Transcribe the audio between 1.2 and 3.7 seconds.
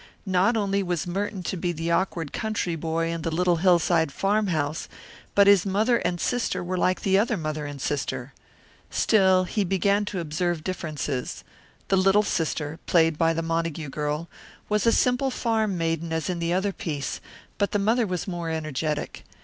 to be the awkward country boy in the little